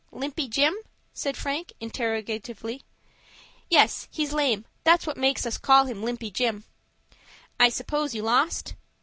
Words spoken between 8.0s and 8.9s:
you lost?"